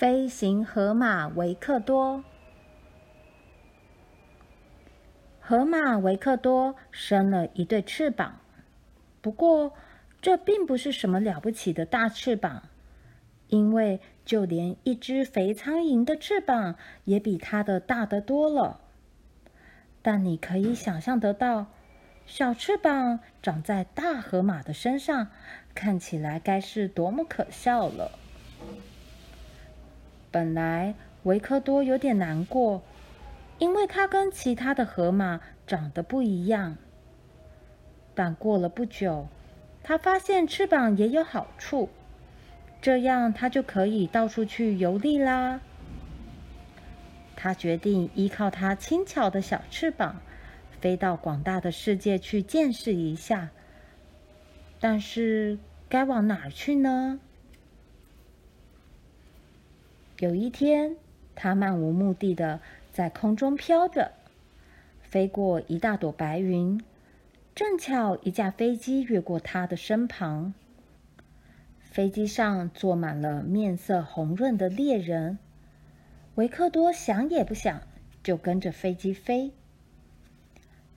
[0.00, 2.24] 飞行河马维克多。
[5.38, 8.40] 河马维克多生了一对翅膀，
[9.20, 9.74] 不过
[10.22, 12.62] 这并不是什么了不起的大翅膀，
[13.48, 18.80] 因为就连一只肥苍蝇的翅膀也比它的大得多了。
[20.00, 21.66] 但你可以想象得到，
[22.24, 25.28] 小翅膀长在大河马的身上，
[25.74, 28.12] 看起来该是多么可笑了。
[30.30, 30.94] 本来
[31.24, 32.82] 维克多有点难过，
[33.58, 36.76] 因为他跟其他的河马长得不一样。
[38.14, 39.28] 但过了不久，
[39.82, 41.88] 他发现翅膀也有好处，
[42.80, 45.60] 这样他就可以到处去游历啦。
[47.36, 50.20] 他决定依靠他轻巧的小翅膀，
[50.80, 53.48] 飞到广大的世界去见识一下。
[54.78, 57.18] 但是该往哪儿去呢？
[60.20, 60.96] 有一天，
[61.34, 62.60] 他漫无目的的
[62.92, 64.12] 在空中飘着，
[65.00, 66.78] 飞过一大朵白云，
[67.54, 70.52] 正巧一架飞机越过他的身旁。
[71.80, 75.38] 飞机上坐满了面色红润的猎人。
[76.34, 77.80] 维克多想也不想，
[78.22, 79.52] 就跟着飞机飞。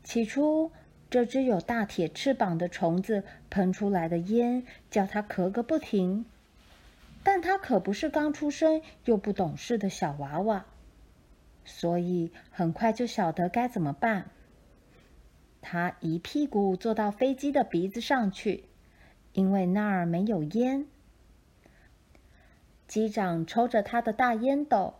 [0.03, 0.69] 起初，
[1.09, 6.25] 这只有大铁翅膀的虫子喷出来的烟，叫他咳个不停。
[7.23, 10.65] 但他可不是刚出生又不懂事的小娃娃，
[11.63, 14.29] 所以很快就晓得该怎么办。
[15.61, 18.65] 他一屁股坐到飞机的鼻子上去，
[19.31, 20.85] 因为那儿没有烟。
[22.85, 24.95] 机长抽着他的大烟斗，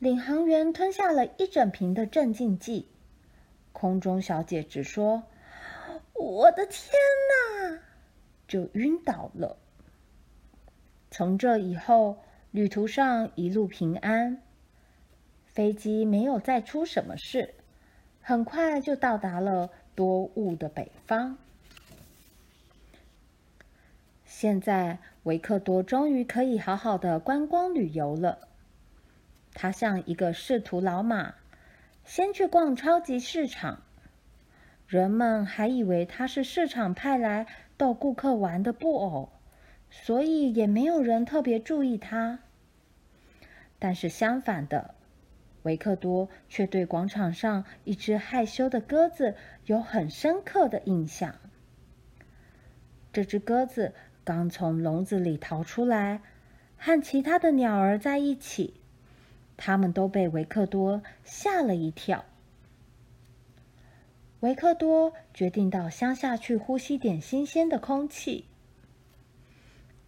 [0.00, 2.88] 领航员吞下了一整瓶的镇静剂，
[3.72, 5.22] 空中小姐只说
[6.14, 6.92] ：“我的天
[7.30, 7.78] 哪！”
[8.48, 9.56] 就晕倒了。
[11.16, 12.16] 从这以后，
[12.50, 14.42] 旅途上一路平安，
[15.46, 17.54] 飞机没有再出什么事，
[18.20, 21.38] 很快就到达了多雾的北方。
[24.24, 28.48] 现在，维克多终于可以好好的观光旅游了。
[29.52, 31.36] 他像一个仕途老马，
[32.04, 33.84] 先去逛超级市场，
[34.88, 39.28] 人们还以为他是市场派来逗顾客玩的布偶。
[40.02, 42.40] 所以也没有人特别注意他。
[43.78, 44.94] 但是相反的，
[45.62, 51.36] 维克多却对广场上一只害羞的鸽子有很深刻的印象。
[53.12, 53.94] 这只鸽子
[54.24, 56.20] 刚从笼子里逃出来，
[56.76, 58.74] 和其他的鸟儿在一起，
[59.56, 62.24] 它们都被维克多吓了一跳。
[64.40, 68.46] 维克多决定到乡下去呼吸点新鲜的空气。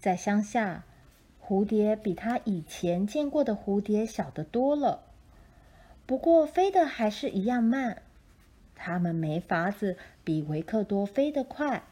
[0.06, 0.84] 在乡下，
[1.44, 5.02] 蝴蝶比他以前见过的蝴蝶小得多了，
[6.06, 8.02] 不过飞得还是一样慢。
[8.76, 11.82] 它们没法子比维克多飞得快。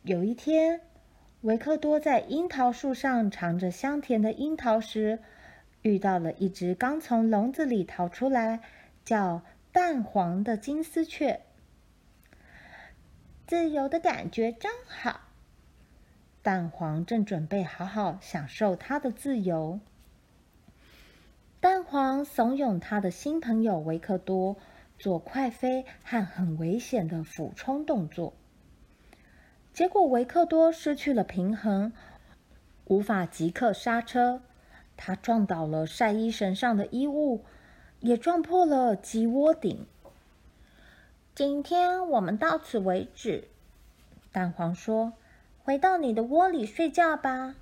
[0.00, 0.80] 有一天，
[1.42, 5.18] 维克多在樱桃树上尝着香甜的樱桃时，
[5.82, 8.60] 遇到了一只刚从笼子里逃出来、
[9.04, 9.42] 叫
[9.72, 11.42] 蛋黄的金丝雀。
[13.46, 15.27] 自由的感觉真好。
[16.48, 19.80] 蛋黄正准备好好享受他的自由。
[21.60, 24.56] 蛋黄怂恿他的新朋友维克多
[24.98, 28.32] 做快飞和很危险的俯冲动作，
[29.74, 31.92] 结果维克多失去了平衡，
[32.86, 34.40] 无法即刻刹车，
[34.96, 37.44] 他撞倒了晒衣绳上的衣物，
[38.00, 39.86] 也撞破了鸡窝顶。
[41.34, 43.48] 今天我们到此为止，
[44.32, 45.12] 蛋黄说。
[45.68, 47.54] 回到你的窝里睡觉吧。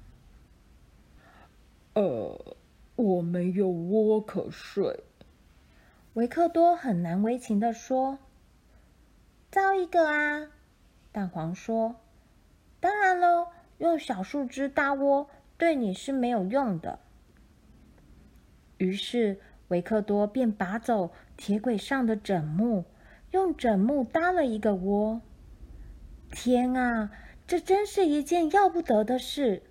[1.95, 2.57] 呃，
[2.95, 5.03] 我没有窝可睡。
[6.15, 8.21] 维克多很难为情的说
[9.51, 10.53] ：“造一个啊！”
[11.11, 11.97] 蛋黄说
[12.79, 13.49] ：“当然喽，
[13.79, 17.01] 用小树枝搭窝对你是没有用的。”
[18.79, 22.85] 于是维克多便拔走铁轨上的枕木，
[23.33, 25.21] 用枕木搭了一个窝。
[26.31, 27.11] 天啊！
[27.47, 29.63] 这真是一件要不得的事。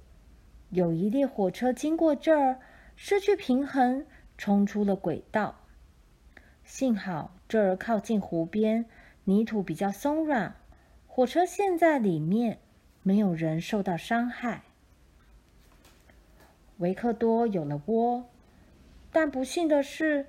[0.69, 2.59] 有一列火车经过这儿，
[2.95, 4.05] 失去平衡，
[4.37, 5.55] 冲出了轨道。
[6.63, 8.85] 幸好这儿靠近湖边，
[9.25, 10.55] 泥土比较松软，
[11.05, 12.59] 火车陷在里面，
[13.03, 14.63] 没有人受到伤害。
[16.77, 18.25] 维克多有了窝，
[19.11, 20.27] 但不幸的是，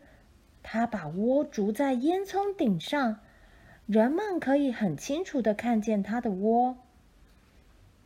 [0.62, 3.20] 他把窝筑在烟囱顶上，
[3.86, 6.76] 人们可以很清楚地看见他的窝。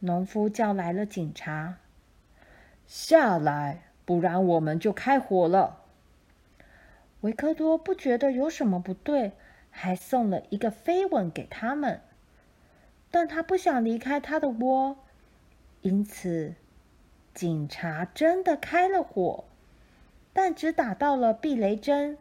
[0.00, 1.76] 农夫叫来了警察。
[2.86, 5.78] 下来，不然我们就开火了。
[7.20, 9.32] 维克多不觉得有什么不对，
[9.70, 12.00] 还送了一个飞吻给他们。
[13.10, 14.96] 但他不想离开他的窝，
[15.82, 16.54] 因此
[17.34, 19.44] 警察真的开了火，
[20.32, 22.16] 但只打到了避雷针，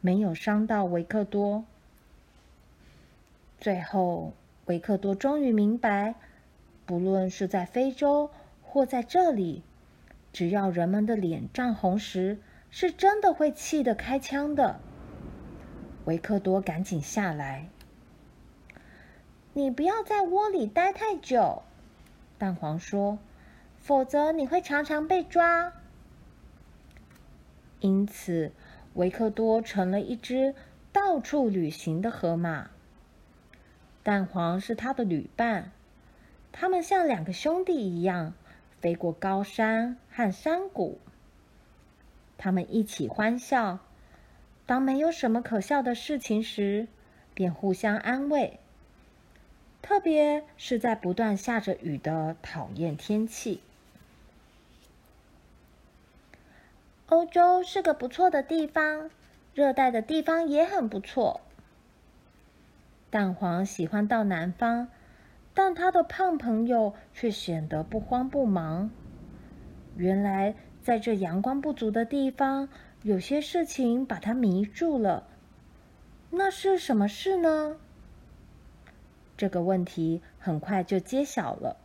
[0.00, 1.64] 没有伤到维克多。
[3.58, 4.32] 最后，
[4.66, 6.16] 维克多终于明白，
[6.84, 8.30] 不论是在非洲
[8.62, 9.62] 或在这里，
[10.32, 12.38] 只要人们的脸涨红时，
[12.70, 14.80] 是真的会气得开枪的。
[16.04, 17.68] 维克多赶紧下来。
[19.54, 21.62] 你不要在窝里待太久，
[22.38, 23.18] 蛋黄说，
[23.78, 25.72] 否则你会常常被抓。
[27.80, 28.52] 因此，
[28.94, 30.54] 维克多成了一只
[30.92, 32.70] 到处旅行的河马。
[34.02, 35.70] 蛋黄是他的旅伴，
[36.52, 38.34] 他们像两个兄弟一样，
[38.80, 41.00] 飞过高山和山谷。
[42.38, 43.78] 他们一起欢笑，
[44.66, 46.86] 当没有什么可笑的事情时，
[47.34, 48.58] 便互相安慰。
[49.80, 53.60] 特别是在不断下着雨的讨厌天气。
[57.06, 59.10] 欧洲是个不错的地方，
[59.54, 61.40] 热带的地方也很不错。
[63.10, 64.88] 蛋黄喜欢到南方，
[65.54, 68.90] 但他的胖朋友却显得不慌不忙。
[69.96, 72.68] 原来，在这阳光不足的地方，
[73.02, 75.28] 有些事情把他迷住了。
[76.30, 77.76] 那是什么事呢？
[79.36, 81.76] 这个问题很快就揭晓了。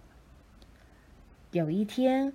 [1.51, 2.33] 有一天，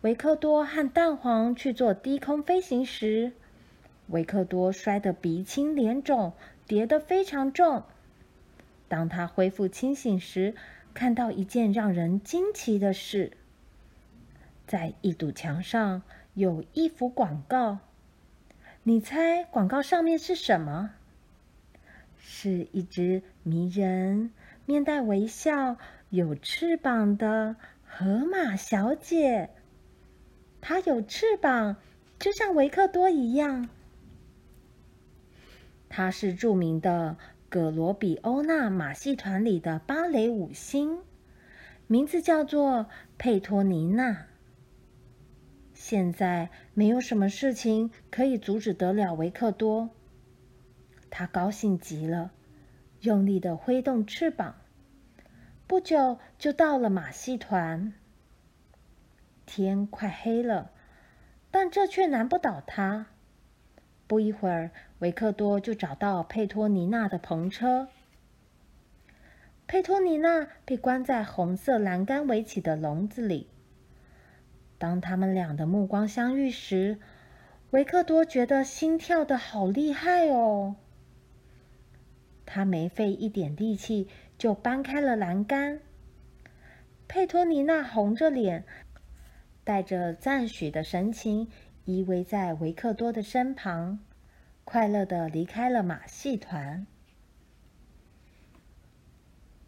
[0.00, 3.32] 维克多和蛋黄去做低空飞行时，
[4.08, 6.32] 维克多摔得鼻青脸肿，
[6.66, 7.84] 跌得非常重。
[8.92, 10.54] 当他恢复清醒时，
[10.92, 13.32] 看到一件让人惊奇的事：
[14.66, 16.02] 在一堵墙上
[16.34, 17.78] 有一幅广告。
[18.82, 20.90] 你猜广告上面是什么？
[22.18, 24.30] 是一只迷人。
[24.66, 25.78] 面带微笑、
[26.10, 27.56] 有翅膀的
[27.86, 29.48] 河马小姐，
[30.60, 31.76] 她有翅膀，
[32.18, 33.70] 就像维克多一样。
[35.88, 37.16] 她是著名的
[37.52, 41.00] 葛罗比欧纳马戏团里的芭蕾舞星，
[41.86, 42.86] 名字叫做
[43.18, 44.24] 佩托尼娜。
[45.74, 49.90] 现在没有什么事情可以阻止得了维克多，
[51.10, 52.32] 他高兴极了。
[53.02, 54.54] 用力的挥动翅膀，
[55.66, 57.92] 不久就到了马戏团。
[59.44, 60.70] 天快黑了，
[61.50, 63.08] 但这却难不倒他。
[64.12, 67.88] 不一会儿，维克多就找到佩托尼娜的篷车。
[69.66, 73.48] 佩托尼娜被关在红色栏杆围起的笼子里。
[74.76, 76.98] 当他们俩的目光相遇时，
[77.70, 80.76] 维克多觉得心跳得好厉害哦。
[82.44, 85.80] 他没费一点力气就搬开了栏杆。
[87.08, 88.66] 佩托尼娜红着脸，
[89.64, 91.48] 带着赞许的神情，
[91.84, 93.98] 依偎在维克多的身旁，
[94.64, 96.86] 快乐的离开了马戏团。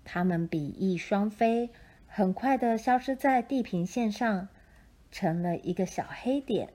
[0.04, 1.70] 他们比翼双飞，
[2.06, 4.48] 很快的消失在地平线上，
[5.10, 6.72] 成了一个小黑点。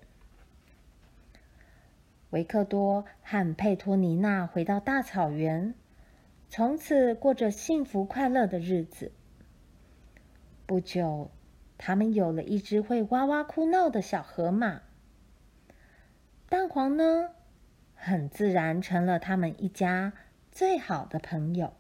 [2.32, 5.74] 维克多和佩托尼娜回到大草原。
[6.52, 9.12] 从此过着幸福快乐的日子。
[10.66, 11.30] 不久，
[11.78, 14.82] 他们有了一只会哇哇哭闹的小河马。
[16.50, 17.30] 蛋黄呢，
[17.94, 20.14] 很自然成了他们一家
[20.52, 21.76] 最好的朋友。